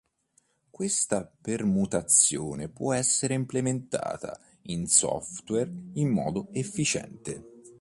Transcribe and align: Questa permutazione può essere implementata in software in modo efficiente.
Questa 0.71 1.31
permutazione 1.41 2.69
può 2.69 2.91
essere 2.91 3.35
implementata 3.35 4.35
in 4.63 4.87
software 4.87 5.71
in 5.93 6.09
modo 6.09 6.47
efficiente. 6.53 7.61